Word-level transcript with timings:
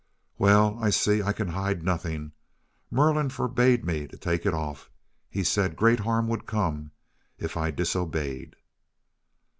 "Well, 0.39 0.79
I 0.83 0.89
see 0.89 1.21
I 1.21 1.31
can 1.31 1.49
hide 1.49 1.83
nothing. 1.83 2.31
Merlin 2.89 3.29
forbade 3.29 3.85
me 3.85 4.07
to 4.07 4.17
take 4.17 4.47
it 4.47 4.53
off. 4.55 4.89
He 5.29 5.43
said 5.43 5.75
great 5.75 5.99
harm 5.99 6.27
would 6.27 6.47
come 6.47 6.89
if 7.37 7.55
I 7.55 7.69
disobeyed." 7.69 8.55